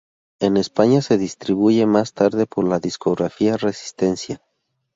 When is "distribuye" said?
1.19-1.85